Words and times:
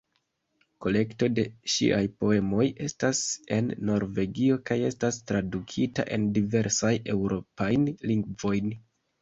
Kolekto 0.85 1.27
de 1.39 1.43
ŝiaj 1.73 1.99
poemoj 2.23 2.65
estas 2.87 3.21
en 3.59 3.69
Norvegio 3.91 4.57
kaj 4.71 4.79
estas 4.89 5.21
tradukita 5.33 6.09
en 6.19 6.27
diversajn 6.39 7.15
eŭropajn 7.17 7.89
lingvojn. 8.13 8.77